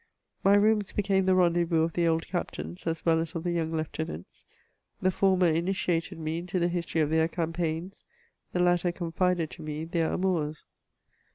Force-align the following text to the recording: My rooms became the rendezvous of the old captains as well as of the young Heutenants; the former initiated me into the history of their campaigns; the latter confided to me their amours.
My 0.43 0.55
rooms 0.55 0.93
became 0.93 1.25
the 1.27 1.35
rendezvous 1.35 1.83
of 1.83 1.93
the 1.93 2.07
old 2.07 2.25
captains 2.25 2.87
as 2.87 3.05
well 3.05 3.19
as 3.19 3.35
of 3.35 3.43
the 3.43 3.51
young 3.51 3.69
Heutenants; 3.69 4.45
the 4.99 5.11
former 5.11 5.45
initiated 5.45 6.17
me 6.17 6.39
into 6.39 6.57
the 6.57 6.69
history 6.69 7.01
of 7.01 7.11
their 7.11 7.27
campaigns; 7.27 8.03
the 8.51 8.61
latter 8.61 8.91
confided 8.91 9.51
to 9.51 9.61
me 9.61 9.85
their 9.85 10.11
amours. 10.11 10.65